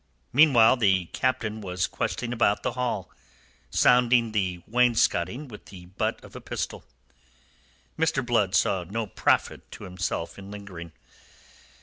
[0.33, 3.11] Meanwhile, the Captain was questing about the hall,
[3.69, 6.83] sounding the wainscoting with the butt of a pistol.
[7.99, 8.25] Mr.
[8.25, 10.91] Blood saw no profit to himself in lingering.